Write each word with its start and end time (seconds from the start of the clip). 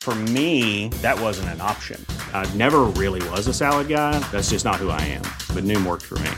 For 0.00 0.14
me, 0.14 0.88
that 1.02 1.20
wasn't 1.20 1.50
an 1.50 1.60
option. 1.60 2.04
I 2.32 2.48
never 2.54 2.80
really 2.96 3.20
was 3.28 3.46
a 3.48 3.52
salad 3.52 3.88
guy. 3.88 4.18
That's 4.32 4.50
just 4.50 4.64
not 4.64 4.76
who 4.76 4.88
I 4.88 5.00
am. 5.02 5.22
But 5.54 5.64
Noom 5.64 5.84
worked 5.86 6.06
for 6.06 6.18
me. 6.18 6.30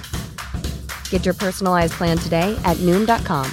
Get 1.10 1.24
your 1.24 1.34
personalized 1.34 1.92
plan 1.92 2.18
today 2.18 2.58
at 2.64 2.76
Noom.com. 2.78 3.46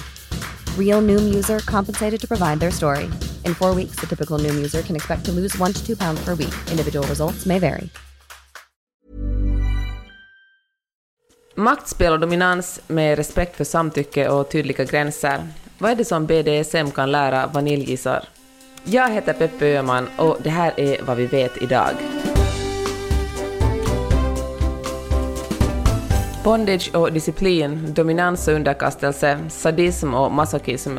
Real 0.78 1.02
Noom 1.02 1.34
user 1.34 1.59
compensated 1.59 2.20
to 2.22 2.28
provide 2.28 2.59
their 2.59 2.72
story. 2.72 3.06
In 3.46 3.53
four 3.53 3.75
weeks, 3.75 4.00
the 4.00 4.08
typical 4.08 4.40
Noom 4.40 4.56
user 4.56 4.81
can 4.81 4.96
expect 4.96 5.25
to 5.25 5.31
lose 5.31 5.56
one 5.58 5.74
to 5.74 5.86
two 5.86 5.96
pounds 5.96 6.26
per 6.26 6.36
week. 6.36 6.53
Individual 6.72 7.08
results 7.08 7.46
may 7.46 7.59
vary. 7.59 7.90
Maktspel 11.56 12.14
och 12.14 12.20
dominans 12.20 12.81
med 12.88 13.18
respekt 13.18 13.56
för 13.56 13.64
samtycke 13.64 14.30
och 14.30 14.50
tydliga 14.50 14.84
gränser. 14.84 15.47
Vad 15.78 15.91
är 15.91 15.96
det 15.96 16.06
som 16.06 16.26
BDSM 16.26 16.91
kan 16.91 17.12
lära 17.12 17.47
vaniljgissar? 17.47 18.24
Jag 18.84 19.09
heter 19.09 19.34
Peppe 19.34 19.66
Öhman 19.66 20.07
och 20.17 20.38
det 20.44 20.50
här 20.50 20.79
är 20.79 21.01
vad 21.03 21.17
vi 21.17 21.25
vet 21.25 21.62
idag. 21.62 21.94
Bondage 26.44 26.95
och 26.95 27.12
disciplin, 27.13 27.94
dominans 27.94 28.47
och 28.47 28.53
underkastelse, 28.53 29.40
sadism 29.50 30.13
och 30.13 30.31
masochism 30.31 30.97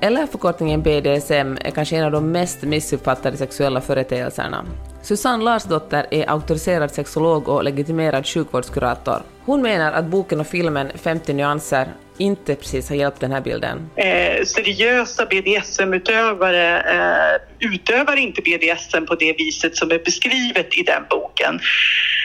eller 0.00 0.26
förkortningen 0.26 0.82
BDSM 0.82 1.58
är 1.60 1.70
kanske 1.70 1.96
en 1.96 2.04
av 2.04 2.12
de 2.12 2.32
mest 2.32 2.62
missuppfattade 2.62 3.36
sexuella 3.36 3.80
företeelserna. 3.80 4.64
Susanne 5.02 5.44
Larsdotter 5.44 6.06
är 6.10 6.30
auktoriserad 6.30 6.90
sexolog 6.90 7.48
och 7.48 7.64
legitimerad 7.64 8.26
sjukvårdskurator. 8.26 9.22
Hon 9.44 9.62
menar 9.62 9.92
att 9.92 10.04
boken 10.04 10.40
och 10.40 10.46
filmen 10.46 10.90
50 10.94 11.32
nyanser 11.32 11.88
inte 12.18 12.54
precis 12.54 12.88
har 12.88 12.96
hjälpt 12.96 13.20
den 13.20 13.32
här 13.32 13.40
bilden. 13.40 13.90
Eh, 13.96 14.44
seriösa 14.44 15.26
BDSM-utövare 15.26 16.80
eh, 16.80 17.40
utövar 17.60 18.16
inte 18.16 18.42
BDSM 18.42 19.06
på 19.06 19.14
det 19.14 19.32
viset 19.32 19.76
som 19.76 19.90
är 19.90 19.98
beskrivet 19.98 20.78
i 20.78 20.82
den 20.82 21.02
boken. 21.10 21.60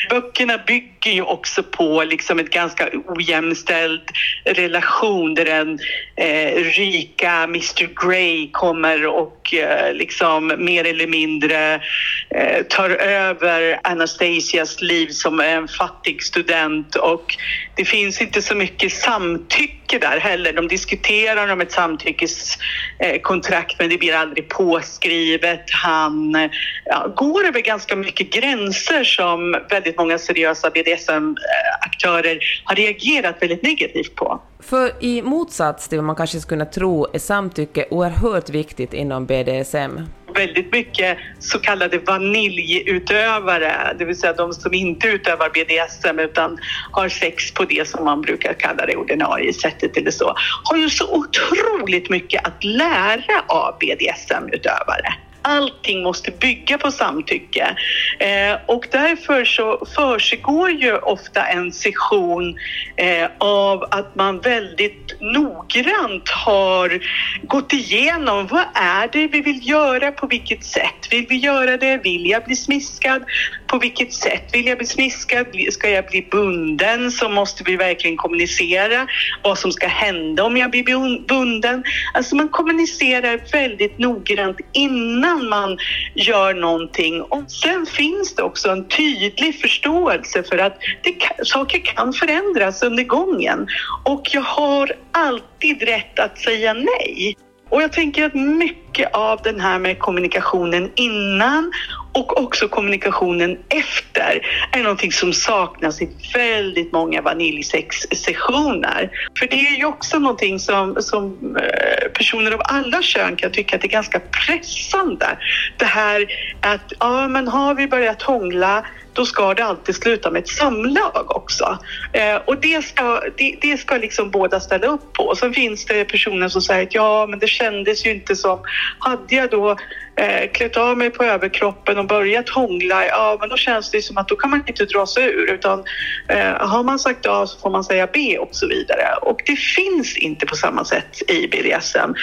Böckerna 0.09 0.57
bygger 0.57 1.11
ju 1.11 1.21
också 1.21 1.63
på 1.63 2.03
liksom 2.03 2.39
ett 2.39 2.49
ganska 2.49 2.89
ojämställd 3.07 4.01
relation 4.45 5.33
där 5.33 5.45
den 5.45 5.79
eh, 6.16 6.55
rika 6.55 7.44
Mr 7.44 8.07
Grey 8.07 8.51
kommer 8.51 9.07
och 9.07 9.53
eh, 9.53 9.94
liksom 9.94 10.53
mer 10.57 10.85
eller 10.85 11.07
mindre 11.07 11.81
eh, 12.29 12.63
tar 12.69 12.89
över 12.89 13.79
Anastasias 13.83 14.81
liv 14.81 15.07
som 15.07 15.39
en 15.39 15.67
fattig 15.67 16.23
student 16.23 16.95
och 16.95 17.38
det 17.75 17.85
finns 17.85 18.21
inte 18.21 18.41
så 18.41 18.55
mycket 18.55 18.91
samtycke 18.91 20.00
där 20.00 20.19
heller. 20.19 20.53
De 20.53 20.67
diskuterar 20.67 21.51
om 21.51 21.61
ett 21.61 21.71
samtyckeskontrakt 21.71 23.71
eh, 23.71 23.75
men 23.79 23.89
det 23.89 23.97
blir 23.97 24.13
aldrig 24.13 24.50
påskrivet. 24.50 25.22
Han 25.72 26.50
ja, 26.85 27.13
går 27.16 27.47
över 27.47 27.61
ganska 27.61 27.95
mycket 27.95 28.29
gränser 28.29 29.03
som 29.03 29.56
väldigt 29.69 29.97
många 29.97 30.17
seriösa 30.17 30.69
BDSM-aktörer 30.69 32.39
har 32.63 32.75
reagerat 32.75 33.41
väldigt 33.41 33.63
negativt 33.63 34.16
på. 34.16 34.41
För 34.59 35.03
i 35.03 35.22
motsats 35.22 35.88
till 35.88 35.97
vad 35.97 36.06
man 36.06 36.16
kanske 36.16 36.39
skulle 36.39 36.59
kunna 36.59 36.72
tro 36.72 37.07
är 37.13 37.19
samtycke 37.19 37.85
oerhört 37.91 38.50
viktigt 38.50 38.94
inom 38.94 39.25
BDSM. 39.25 40.00
Väldigt 40.35 40.71
mycket 40.71 41.17
så 41.39 41.59
kallade 41.59 41.97
vaniljutövare, 41.97 43.95
det 43.99 44.05
vill 44.05 44.19
säga 44.19 44.33
de 44.33 44.53
som 44.53 44.73
inte 44.73 45.07
utövar 45.07 45.49
BDSM 45.49 46.19
utan 46.19 46.57
har 46.91 47.09
sex 47.09 47.53
på 47.53 47.66
det 47.66 47.88
som 47.88 48.05
man 48.05 48.21
brukar 48.21 48.53
kalla 48.53 48.85
det 48.85 48.95
ordinarie 48.95 49.53
sättet 49.53 49.97
eller 49.97 50.11
så, 50.11 50.35
har 50.63 50.77
ju 50.77 50.89
så 50.89 51.16
otroligt 51.16 52.09
mycket 52.09 52.47
att 52.47 52.63
lära 52.63 53.44
av 53.47 53.77
BDSM-utövare 53.79 55.13
allting 55.43 56.03
måste 56.03 56.31
bygga 56.31 56.77
på 56.77 56.91
samtycke. 56.91 57.75
Eh, 58.19 58.57
och 58.65 58.87
därför 58.91 59.45
så 59.45 59.85
försiggår 59.95 60.69
ju 60.71 60.97
ofta 60.97 61.45
en 61.45 61.71
session 61.71 62.56
eh, 62.95 63.27
av 63.38 63.83
att 63.83 64.15
man 64.15 64.39
väldigt 64.39 65.21
noggrant 65.21 66.29
har 66.29 67.00
gått 67.44 67.73
igenom 67.73 68.47
vad 68.47 68.65
är 68.73 69.09
det 69.12 69.27
vi 69.27 69.41
vill 69.41 69.69
göra, 69.69 70.12
på 70.12 70.27
vilket 70.27 70.63
sätt 70.63 71.07
vill 71.12 71.25
vi 71.29 71.35
göra 71.35 71.77
det, 71.77 71.97
vill 71.97 72.29
jag 72.29 72.44
bli 72.44 72.56
smiskad, 72.56 73.23
på 73.68 73.79
vilket 73.79 74.13
sätt 74.13 74.50
vill 74.53 74.68
jag 74.68 74.77
bli 74.77 74.88
smiskad, 74.88 75.47
ska 75.71 75.89
jag 75.89 76.06
bli 76.06 76.27
bunden 76.31 77.12
så 77.12 77.29
måste 77.29 77.63
vi 77.63 77.75
verkligen 77.75 78.18
kommunicera 78.18 79.07
vad 79.44 79.57
som 79.57 79.71
ska 79.71 79.88
hända 79.88 80.44
om 80.44 80.57
jag 80.57 80.71
blir 80.71 81.27
bunden. 81.27 81.83
Alltså 82.13 82.35
man 82.35 82.50
kommunicerar 82.50 83.39
väldigt 83.51 83.97
noggrant 83.97 84.57
innan 84.71 85.32
innan 85.33 85.50
man 85.50 85.77
gör 86.13 86.53
någonting. 86.53 87.21
Och 87.21 87.51
sen 87.51 87.85
finns 87.85 88.35
det 88.35 88.44
också 88.44 88.69
en 88.69 88.88
tydlig 88.88 89.62
förståelse 89.62 90.44
för 90.44 90.57
att 90.57 90.77
det, 91.03 91.45
saker 91.45 91.80
kan 91.80 92.13
förändras 92.13 92.83
under 92.83 93.03
gången. 93.03 93.68
Och 94.03 94.21
jag 94.31 94.41
har 94.41 94.91
alltid 95.12 95.83
rätt 95.83 96.19
att 96.19 96.38
säga 96.39 96.74
nej. 96.74 97.35
Och 97.69 97.81
jag 97.81 97.91
tänker 97.91 98.25
att 98.25 98.33
mycket 98.33 99.15
av 99.15 99.39
den 99.44 99.59
här 99.59 99.80
med 99.80 100.00
kommunikationen 100.00 100.91
innan 100.95 101.71
och 102.13 102.44
också 102.44 102.68
kommunikationen 102.68 103.57
efter 103.69 104.42
är 104.71 104.83
någonting 104.83 105.12
som 105.12 105.33
saknas 105.33 106.01
i 106.01 106.10
väldigt 106.33 106.92
många 106.92 107.21
vaniljsexsessioner. 107.21 109.10
För 109.39 109.48
det 109.48 109.56
är 109.56 109.77
ju 109.77 109.86
också 109.86 110.19
någonting 110.19 110.60
som, 110.60 110.95
som 111.00 111.56
eh, 111.56 112.12
personer 112.13 112.51
av 112.51 112.62
alla 112.63 113.01
kön 113.01 113.36
kan 113.36 113.51
tycka 113.51 113.75
att 113.75 113.81
det 113.81 113.88
är 113.88 113.89
ganska 113.89 114.19
pressande. 114.19 115.38
Det 115.77 115.86
här 115.86 116.25
att, 116.62 116.94
ja 117.00 117.27
men 117.27 117.48
har 117.48 117.75
vi 117.75 117.88
börjat 117.88 118.21
hångla 118.21 118.86
då 119.13 119.25
ska 119.25 119.54
det 119.54 119.63
alltid 119.63 119.95
sluta 119.95 120.31
med 120.31 120.39
ett 120.39 120.48
samlag 120.48 121.36
också. 121.36 121.77
Eh, 122.13 122.36
och 122.36 122.57
det 122.57 122.86
ska, 122.86 123.21
det, 123.38 123.57
det, 123.62 123.77
ska 123.77 123.98
liksom 123.98 124.31
båda 124.31 124.60
ställa 124.60 124.88
upp 124.88 125.13
på. 125.13 125.24
Och 125.24 125.38
sen 125.38 125.54
finns 125.54 125.86
det 125.86 126.06
personer 126.06 126.50
som 126.50 126.62
säger 126.62 126.83
att 126.83 126.95
ja, 126.95 127.27
men 127.30 127.39
det 127.39 127.48
kändes 127.48 128.06
ju 128.06 128.12
inte 128.12 128.36
som... 128.36 128.60
Hade 129.00 129.36
jag 129.36 129.50
då 129.50 129.71
eh, 130.15 130.51
klätt 130.51 130.77
av 130.77 130.98
mig 130.98 131.10
på 131.10 131.24
överkroppen 131.24 131.98
och 131.98 132.07
börjat 132.07 132.50
hångla, 132.50 133.06
ja 133.06 133.38
men 133.39 133.50
då 133.50 133.57
känns 133.57 133.92
det 133.92 134.01
som 134.01 134.18
att 134.18 134.27
då 134.27 134.36
kan 134.36 134.50
man 134.50 134.63
inte 134.68 134.86
dra 134.86 135.06
sig 135.06 135.24
ur 135.24 135.54
utan 135.54 135.83
eh, 136.27 136.68
har 136.68 136.83
man 136.83 137.00
sagt 137.00 137.25
A 137.25 137.48
så 137.48 137.59
får 137.59 137.69
man 137.69 137.83
säga 137.83 138.07
B 138.13 138.38
och 138.38 138.50
så 138.51 138.68
vidare. 138.68 139.16
Och 139.21 139.42
det 139.45 139.56
finns 139.56 140.18
inte 140.18 140.45
på 140.45 140.56
samma 140.56 140.86
sätt 140.86 141.31
i 141.31 141.48
BDSM. 141.48 142.13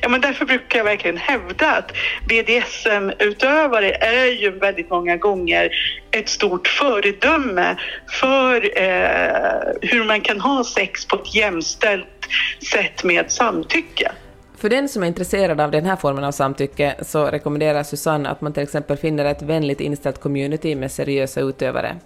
Ja, 0.00 0.08
men 0.08 0.20
därför 0.20 0.44
brukar 0.44 0.78
jag 0.78 0.84
verkligen 0.84 1.16
hävda 1.16 1.70
att 1.70 1.92
BDSM-utövare 2.28 3.90
är 3.90 4.26
ju 4.26 4.50
väldigt 4.50 4.90
många 4.90 5.16
gånger 5.16 5.70
ett 6.10 6.28
stort 6.28 6.68
föredöme 6.68 7.76
för 8.08 8.54
eh, 8.82 9.90
hur 9.90 10.04
man 10.04 10.20
kan 10.20 10.40
ha 10.40 10.64
sex 10.64 11.06
på 11.06 11.16
ett 11.16 11.34
jämställt 11.34 12.28
sätt 12.72 13.04
med 13.04 13.30
samtycke. 13.30 14.12
För 14.56 14.68
den 14.68 14.88
som 14.88 15.02
är 15.02 15.06
intresserad 15.06 15.60
av 15.60 15.70
den 15.70 15.86
här 15.86 15.96
formen 15.96 16.24
av 16.24 16.32
samtycke 16.32 16.94
så 17.02 17.26
rekommenderar 17.26 17.82
Susanne 17.82 18.28
att 18.28 18.40
man 18.40 18.52
till 18.52 18.62
exempel 18.62 18.96
finner 18.96 19.24
ett 19.24 19.42
vänligt 19.42 19.80
inställt 19.80 20.20
community 20.20 20.74
med 20.74 20.92
seriösa 20.92 21.40
utövare. 21.40 21.96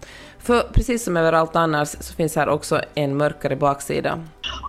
För 0.44 0.60
precis 0.60 1.04
som 1.04 1.16
överallt 1.16 1.56
annars 1.56 1.88
så 1.88 2.14
finns 2.14 2.36
här 2.36 2.48
också 2.48 2.80
en 2.94 3.16
mörkare 3.16 3.56
baksida. 3.56 4.18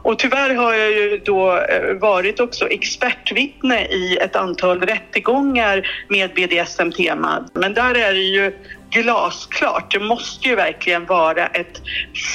Och 0.04 0.20
tyvärr 0.20 0.56
har 0.56 0.74
jag 0.74 0.92
ju 0.92 1.22
då 1.26 1.58
eh, 1.58 1.94
varit 2.02 2.40
också 2.40 2.68
expertvittne 2.68 3.86
i 3.86 4.18
ett 4.18 4.36
antal 4.36 4.82
rättegångar 4.82 5.88
med 6.10 6.34
BDSM-tema. 6.34 7.46
Men 7.54 7.74
där 7.74 7.96
är 7.96 8.14
det 8.14 8.20
ju 8.20 8.54
glasklart. 8.90 9.92
Det 9.92 10.00
måste 10.00 10.48
ju 10.48 10.56
verkligen 10.56 11.06
vara 11.06 11.48
ett 11.48 11.82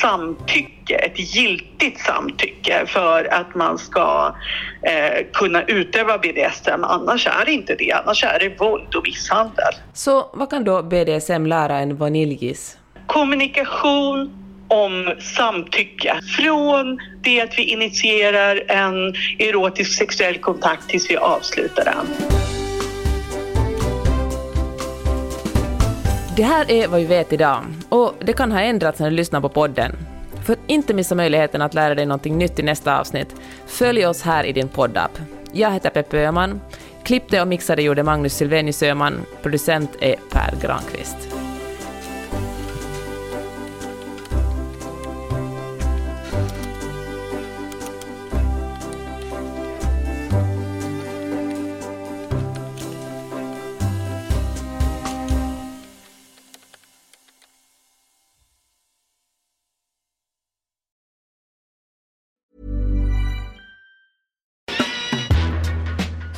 samtycke, 0.00 0.94
ett 0.94 1.34
giltigt 1.34 2.00
samtycke 2.00 2.86
för 2.86 3.34
att 3.34 3.54
man 3.54 3.78
ska 3.78 4.34
eh, 4.82 5.26
kunna 5.32 5.62
utöva 5.62 6.18
BDSM. 6.18 6.84
Annars 6.84 7.26
är 7.26 7.44
det 7.44 7.52
inte 7.52 7.74
det. 7.74 7.92
Annars 7.92 8.24
är 8.24 8.38
det 8.38 8.58
våld 8.58 8.94
och 8.94 9.02
misshandel. 9.04 9.74
Så 9.92 10.30
vad 10.32 10.50
kan 10.50 10.64
då 10.64 10.82
BDSM 10.82 11.46
lära 11.46 11.78
en 11.78 11.96
vaniljgis? 11.96 12.78
Kommunikation 13.08 14.30
om 14.68 15.14
samtycke. 15.20 16.20
Från 16.36 16.98
det 17.22 17.40
att 17.40 17.58
vi 17.58 17.62
initierar 17.62 18.62
en 18.68 19.14
erotisk 19.38 19.98
sexuell 19.98 20.38
kontakt 20.38 20.88
tills 20.88 21.10
vi 21.10 21.16
avslutar 21.16 21.84
den. 21.84 22.06
Det 26.36 26.42
här 26.42 26.70
är 26.70 26.88
vad 26.88 27.00
vi 27.00 27.06
vet 27.06 27.32
idag 27.32 27.64
och 27.88 28.14
det 28.20 28.32
kan 28.32 28.52
ha 28.52 28.60
ändrats 28.60 29.00
när 29.00 29.10
du 29.10 29.16
lyssnar 29.16 29.40
på 29.40 29.48
podden. 29.48 29.96
För 30.46 30.52
att 30.52 30.58
inte 30.66 30.94
missa 30.94 31.14
möjligheten 31.14 31.62
att 31.62 31.74
lära 31.74 31.94
dig 31.94 32.06
någonting 32.06 32.38
nytt 32.38 32.58
i 32.58 32.62
nästa 32.62 33.00
avsnitt, 33.00 33.34
följ 33.66 34.06
oss 34.06 34.22
här 34.22 34.44
i 34.44 34.52
din 34.52 34.68
poddapp. 34.68 35.18
Jag 35.52 35.70
heter 35.70 35.90
Peppe 35.90 36.18
Öhman. 36.18 36.60
Klippte 37.04 37.40
och 37.40 37.48
mixade 37.48 37.82
gjorde 37.82 38.02
Magnus 38.02 38.34
Silvenius 38.34 38.82
Öhman. 38.82 39.20
Producent 39.42 39.90
är 40.00 40.16
Per 40.30 40.54
Granqvist. 40.62 41.27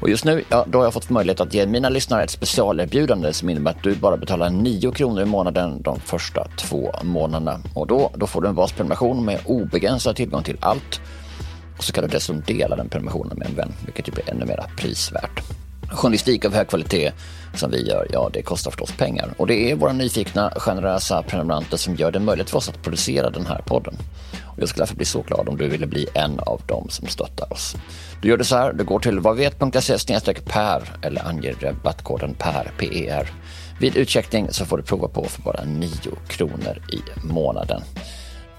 Och 0.00 0.10
just 0.10 0.24
nu, 0.24 0.44
ja, 0.48 0.64
då 0.68 0.78
har 0.78 0.84
jag 0.84 0.92
fått 0.92 1.10
möjlighet 1.10 1.40
att 1.40 1.54
ge 1.54 1.66
mina 1.66 1.88
lyssnare 1.88 2.24
ett 2.24 2.30
specialerbjudande 2.30 3.32
som 3.32 3.50
innebär 3.50 3.70
att 3.70 3.82
du 3.82 3.94
bara 3.94 4.16
betalar 4.16 4.50
9 4.50 4.90
kronor 4.90 5.22
i 5.22 5.24
månaden 5.24 5.82
de 5.82 6.00
första 6.00 6.46
två 6.56 6.92
månaderna. 7.02 7.60
Och 7.74 7.86
då, 7.86 8.10
då 8.14 8.26
får 8.26 8.42
du 8.42 8.48
en 8.48 8.54
basprenumeration 8.54 9.24
med 9.24 9.40
obegränsad 9.44 10.16
tillgång 10.16 10.42
till 10.42 10.56
allt. 10.60 11.00
Och 11.78 11.84
så 11.84 11.92
kan 11.92 12.04
du 12.04 12.10
dessutom 12.10 12.42
dela 12.46 12.76
den 12.76 12.88
prenumerationen 12.88 13.38
med 13.38 13.48
en 13.48 13.54
vän, 13.54 13.72
vilket 13.84 14.08
ju 14.08 14.12
blir 14.12 14.30
ännu 14.30 14.44
mer 14.44 14.64
prisvärt. 14.76 15.42
Journalistik 15.90 16.44
av 16.44 16.54
hög 16.54 16.68
kvalitet 16.68 17.12
som 17.54 17.70
vi 17.70 17.88
gör, 17.88 18.06
ja 18.12 18.30
det 18.32 18.42
kostar 18.42 18.70
förstås 18.70 18.92
pengar. 18.92 19.34
Och 19.36 19.46
det 19.46 19.70
är 19.70 19.74
våra 19.74 19.92
nyfikna, 19.92 20.52
generösa 20.56 21.22
prenumeranter 21.22 21.76
som 21.76 21.94
gör 21.94 22.10
det 22.10 22.18
möjligt 22.18 22.50
för 22.50 22.58
oss 22.58 22.68
att 22.68 22.82
producera 22.82 23.30
den 23.30 23.46
här 23.46 23.62
podden. 23.66 23.94
Jag 24.58 24.68
skulle 24.68 24.82
därför 24.82 24.96
bli 24.96 25.04
så 25.04 25.22
glad 25.22 25.48
om 25.48 25.56
du 25.56 25.68
ville 25.68 25.86
bli 25.86 26.06
en 26.14 26.40
av 26.40 26.62
dem 26.66 26.86
som 26.90 27.08
stöttar 27.08 27.52
oss. 27.52 27.76
Du 28.22 28.28
gör 28.28 28.36
det 28.36 28.44
så 28.44 28.56
här, 28.56 28.72
du 28.72 28.84
går 28.84 28.98
till 28.98 29.20
vadvet.se 29.20 30.34
per 30.44 30.96
eller 31.02 31.28
anger 31.28 31.56
rabattkoden 31.60 32.34
PER, 32.34 32.70
PER. 32.78 33.32
Vid 33.80 33.96
utcheckning 33.96 34.48
så 34.50 34.64
får 34.64 34.76
du 34.76 34.82
prova 34.82 35.08
på 35.08 35.24
för 35.24 35.42
bara 35.42 35.64
9 35.64 35.88
kronor 36.28 36.82
i 36.92 37.26
månaden. 37.26 37.82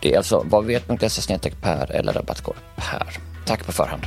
Det 0.02 0.14
är 0.14 0.18
alltså 0.18 0.46
vadvet.se 0.46 1.38
per 1.62 1.92
eller 1.92 2.14
rabattkod 2.14 2.56
PER. 2.76 3.18
Tack 3.46 3.66
på 3.66 3.72
förhand. 3.72 4.04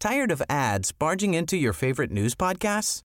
Tired 0.00 0.32
of 0.32 0.42
ads 0.48 0.98
barging 0.98 1.34
into 1.34 1.56
your 1.56 1.72
favorite 1.72 2.14
news 2.14 2.36
podcasts? 2.36 3.07